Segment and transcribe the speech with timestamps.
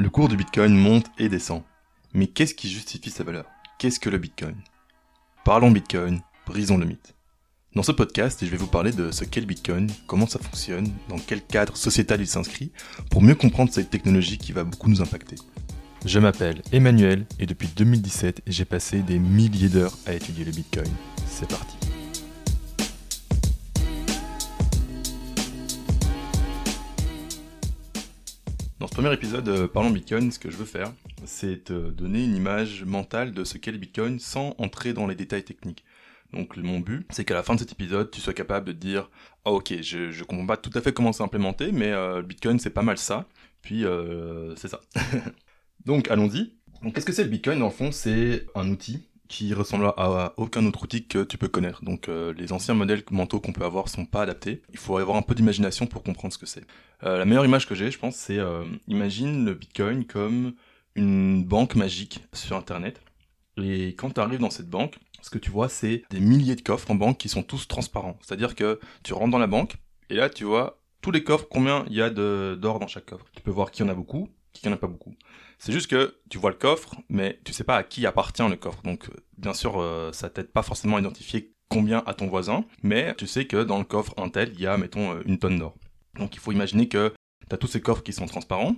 [0.00, 1.64] Le cours du Bitcoin monte et descend.
[2.14, 3.46] Mais qu'est-ce qui justifie sa valeur?
[3.80, 4.54] Qu'est-ce que le Bitcoin?
[5.44, 7.16] Parlons Bitcoin, brisons le mythe.
[7.74, 10.88] Dans ce podcast, je vais vous parler de ce qu'est le Bitcoin, comment ça fonctionne,
[11.08, 12.70] dans quel cadre sociétal il s'inscrit,
[13.10, 15.34] pour mieux comprendre cette technologie qui va beaucoup nous impacter.
[16.04, 20.92] Je m'appelle Emmanuel et depuis 2017, j'ai passé des milliers d'heures à étudier le Bitcoin.
[21.26, 21.77] C'est parti.
[28.88, 30.90] Dans ce premier épisode, euh, Parlons Bitcoin, ce que je veux faire,
[31.26, 35.14] c'est te donner une image mentale de ce qu'est le Bitcoin sans entrer dans les
[35.14, 35.84] détails techniques.
[36.32, 39.10] Donc mon but, c'est qu'à la fin de cet épisode, tu sois capable de dire
[39.44, 42.58] ah ok, je, je comprends pas tout à fait comment c'est implémenté, mais euh, Bitcoin
[42.58, 43.28] c'est pas mal ça.
[43.60, 44.80] Puis euh, c'est ça.
[45.84, 46.54] Donc allons-y.
[46.82, 50.64] Donc qu'est-ce que c'est le Bitcoin le fond, c'est un outil qui ressemble à aucun
[50.66, 51.84] autre outil que tu peux connaître.
[51.84, 54.62] Donc euh, les anciens modèles mentaux qu'on peut avoir sont pas adaptés.
[54.70, 56.64] Il faut avoir un peu d'imagination pour comprendre ce que c'est.
[57.04, 60.54] Euh, la meilleure image que j'ai, je pense, c'est euh, imagine le Bitcoin comme
[60.94, 63.00] une banque magique sur Internet.
[63.58, 66.62] Et quand tu arrives dans cette banque, ce que tu vois, c'est des milliers de
[66.62, 68.18] coffres en banque qui sont tous transparents.
[68.22, 69.76] C'est-à-dire que tu rentres dans la banque
[70.10, 73.26] et là, tu vois tous les coffres, combien il y a d'or dans chaque coffre.
[73.34, 75.14] Tu peux voir qui en a beaucoup, qui en a pas beaucoup.
[75.58, 78.56] C'est juste que tu vois le coffre, mais tu sais pas à qui appartient le
[78.56, 78.82] coffre.
[78.82, 83.14] Donc, bien sûr, euh, ça t'aide pas forcément à identifier combien à ton voisin, mais
[83.16, 85.58] tu sais que dans le coffre un tel, il y a, mettons, euh, une tonne
[85.58, 85.74] d'or.
[86.18, 87.12] Donc, il faut imaginer que
[87.48, 88.74] tu as tous ces coffres qui sont transparents.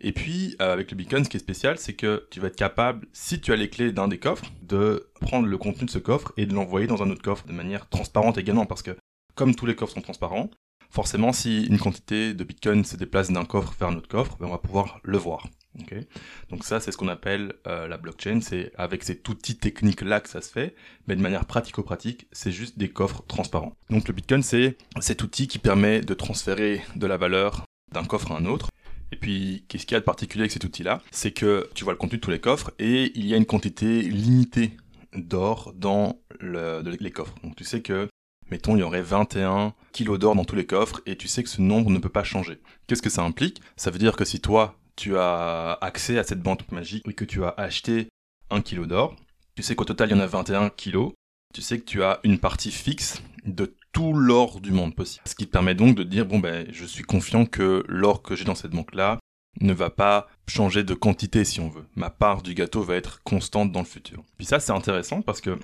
[0.00, 2.56] Et puis, euh, avec le Beacon, ce qui est spécial, c'est que tu vas être
[2.56, 5.98] capable, si tu as les clés d'un des coffres, de prendre le contenu de ce
[5.98, 8.96] coffre et de l'envoyer dans un autre coffre de manière transparente également, parce que
[9.34, 10.50] comme tous les coffres sont transparents,
[10.90, 14.48] forcément, si une quantité de Bitcoin se déplace d'un coffre vers un autre coffre, ben,
[14.48, 15.46] on va pouvoir le voir.
[16.50, 18.40] Donc ça, c'est ce qu'on appelle euh, la blockchain.
[18.40, 20.74] C'est avec cet outil technique-là que ça se fait,
[21.06, 23.74] mais de manière pratico-pratique, c'est juste des coffres transparents.
[23.90, 28.32] Donc le Bitcoin, c'est cet outil qui permet de transférer de la valeur d'un coffre
[28.32, 28.70] à un autre.
[29.12, 31.00] Et puis, qu'est-ce qu'il y a de particulier avec cet outil-là?
[31.12, 33.46] C'est que tu vois le contenu de tous les coffres et il y a une
[33.46, 34.72] quantité limitée
[35.14, 37.34] d'or dans les coffres.
[37.42, 38.08] Donc tu sais que
[38.50, 41.48] Mettons, il y aurait 21 kilos d'or dans tous les coffres et tu sais que
[41.48, 42.60] ce nombre ne peut pas changer.
[42.86, 43.60] Qu'est-ce que ça implique?
[43.76, 47.24] Ça veut dire que si toi, tu as accès à cette banque magique et que
[47.24, 48.08] tu as acheté
[48.50, 49.16] un kilo d'or,
[49.54, 51.12] tu sais qu'au total il y en a 21 kilos,
[51.54, 55.22] tu sais que tu as une partie fixe de tout l'or du monde possible.
[55.26, 58.36] Ce qui te permet donc de dire, bon ben, je suis confiant que l'or que
[58.36, 59.18] j'ai dans cette banque-là
[59.60, 61.86] ne va pas changer de quantité si on veut.
[61.94, 64.22] Ma part du gâteau va être constante dans le futur.
[64.36, 65.58] Puis ça, c'est intéressant parce que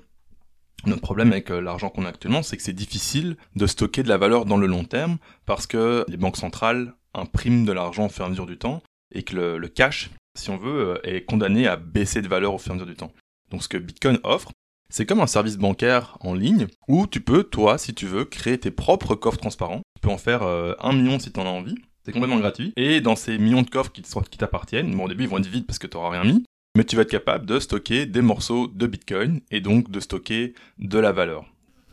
[0.85, 4.09] notre problème avec euh, l'argent qu'on a actuellement, c'est que c'est difficile de stocker de
[4.09, 8.09] la valeur dans le long terme parce que les banques centrales impriment de l'argent au
[8.09, 8.81] fur et à mesure du temps
[9.13, 12.57] et que le, cash, si on veut, euh, est condamné à baisser de valeur au
[12.57, 13.11] fur et à mesure du temps.
[13.51, 14.51] Donc ce que Bitcoin offre,
[14.89, 18.57] c'est comme un service bancaire en ligne où tu peux, toi, si tu veux, créer
[18.57, 19.81] tes propres coffres transparents.
[19.95, 21.75] Tu peux en faire euh, un million si tu en as envie.
[22.05, 22.73] C'est complètement gratuit.
[22.75, 24.03] Et dans ces millions de coffres qui
[24.37, 26.43] t'appartiennent, bon au début ils vont être vides parce que tu n'auras rien mis,
[26.75, 30.53] mais tu vas être capable de stocker des morceaux de Bitcoin et donc de stocker
[30.79, 31.45] de la valeur.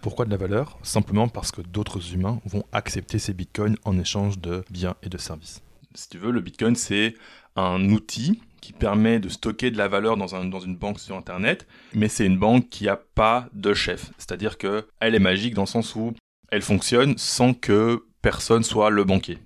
[0.02, 0.78] Pourquoi de la valeur?
[0.82, 5.18] Simplement parce que d'autres humains vont accepter ces bitcoins en échange de biens et de
[5.18, 5.62] services
[5.94, 7.14] si tu veux, le Bitcoin, c'est
[7.56, 11.16] un outil qui permet de stocker de la valeur dans, un, dans une banque sur
[11.16, 14.10] Internet, mais c'est une banque qui n'a pas de chef.
[14.18, 16.12] C'est-à-dire qu'elle est magique dans le sens où
[16.50, 19.38] elle fonctionne sans que personne soit le banquier.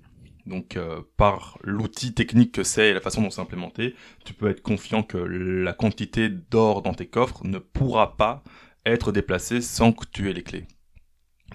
[0.46, 3.94] Donc euh, par l'outil technique que c'est et la façon dont c'est implémenté,
[4.24, 8.42] tu peux être confiant que la quantité d'or dans tes coffres ne pourra pas
[8.84, 10.66] être déplacée sans que tu aies les clés.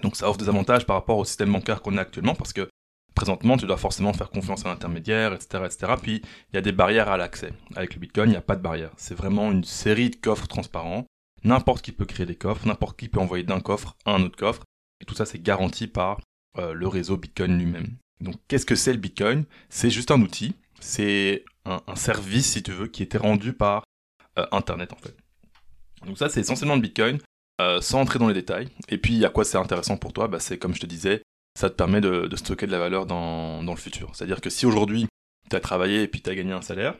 [0.02, 2.68] Donc ça offre des avantages par rapport au système bancaire qu'on a actuellement parce que
[3.14, 5.92] présentement, tu dois forcément faire confiance à l'intermédiaire, etc., etc.
[6.00, 6.22] Puis,
[6.52, 7.52] il y a des barrières à l'accès.
[7.76, 8.90] Avec le Bitcoin, il n'y a pas de barrière.
[8.96, 11.06] C'est vraiment une série de coffres transparents.
[11.44, 14.36] N'importe qui peut créer des coffres, n'importe qui peut envoyer d'un coffre à un autre
[14.36, 14.62] coffre.
[15.00, 16.20] Et tout ça, c'est garanti par
[16.58, 17.96] euh, le réseau Bitcoin lui-même.
[18.20, 19.44] Donc, qu'est-ce que c'est le Bitcoin?
[19.68, 20.54] C'est juste un outil.
[20.80, 23.84] C'est un, service, si tu veux, qui était rendu par
[24.38, 25.16] euh, Internet, en fait.
[26.06, 27.18] Donc ça, c'est essentiellement le Bitcoin,
[27.60, 28.68] euh, sans entrer dans les détails.
[28.88, 30.28] Et puis, à quoi c'est intéressant pour toi?
[30.28, 31.22] Bah, C'est, comme je te disais,
[31.58, 34.10] ça te permet de, stocker de la valeur dans, le futur.
[34.14, 35.06] C'est-à-dire que si aujourd'hui,
[35.48, 36.94] tu as travaillé et puis tu as gagné un salaire,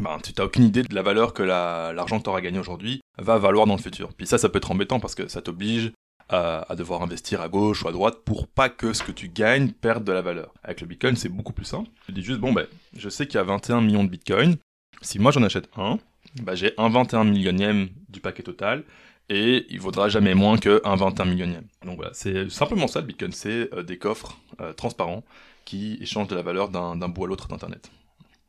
[0.00, 3.00] ben, tu n'as aucune idée de la valeur que l'argent que tu auras gagné aujourd'hui
[3.18, 4.12] va valoir dans le futur.
[4.14, 5.92] Puis ça, ça peut être embêtant parce que ça t'oblige
[6.28, 9.70] à, devoir investir à gauche ou à droite pour pas que ce que tu gagnes
[9.70, 10.52] perde de la valeur.
[10.62, 11.90] Avec le Bitcoin, c'est beaucoup plus simple.
[12.06, 12.66] Tu dis juste, bon, ben,
[12.96, 14.56] je sais qu'il y a 21 millions de Bitcoin.
[15.02, 15.98] Si moi j'en achète un,
[16.42, 18.84] ben, j'ai un 21 millionième du paquet total
[19.28, 21.66] et il vaudra jamais moins qu'un 21 millionième.
[21.84, 25.24] Donc voilà, c'est simplement ça le Bitcoin, c'est euh, des coffres euh, transparents
[25.64, 27.90] qui échangent de la valeur d'un bout à l'autre d'Internet.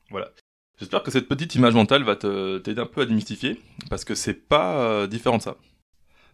[0.09, 0.29] Voilà.
[0.79, 4.33] J'espère que cette petite image mentale va t'aider un peu à démystifier, parce que c'est
[4.33, 5.57] pas euh, différent de ça.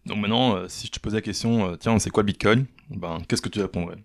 [0.05, 2.65] Donc maintenant, si je te pose la question, tiens, c'est quoi le Bitcoin?
[2.89, 3.97] Ben, qu'est-ce que tu répondrais?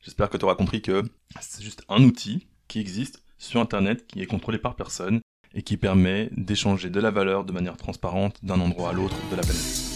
[0.00, 1.02] J'espère que tu auras compris que
[1.40, 5.20] c'est juste un outil qui existe sur Internet qui est contrôlé par personne
[5.54, 9.36] et qui permet d'échanger de la valeur de manière transparente d'un endroit à l'autre de
[9.36, 9.92] la planète.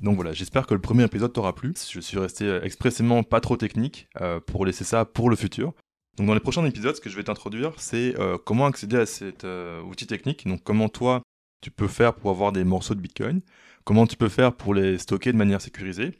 [0.00, 1.74] Donc voilà, j'espère que le premier épisode t'aura plu.
[1.90, 5.72] Je suis resté expressément pas trop technique euh, pour laisser ça pour le futur.
[6.16, 9.06] Donc dans les prochains épisodes, ce que je vais t'introduire, c'est euh, comment accéder à
[9.06, 10.46] cet euh, outil technique.
[10.46, 11.22] Donc comment toi,
[11.60, 13.40] tu peux faire pour avoir des morceaux de Bitcoin,
[13.84, 16.12] comment tu peux faire pour les stocker de manière sécurisée.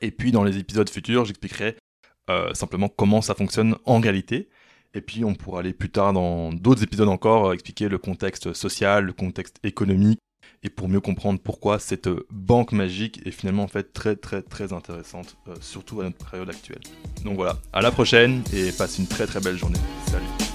[0.00, 1.76] Et puis dans les épisodes futurs, j'expliquerai
[2.30, 4.48] euh, simplement comment ça fonctionne en réalité.
[4.94, 9.04] Et puis on pourra aller plus tard dans d'autres épisodes encore expliquer le contexte social,
[9.04, 10.18] le contexte économique,
[10.62, 14.72] et pour mieux comprendre pourquoi cette banque magique est finalement en fait très très très
[14.72, 16.80] intéressante, surtout à notre période actuelle.
[17.24, 19.78] Donc voilà, à la prochaine et passe une très très belle journée.
[20.06, 20.45] Salut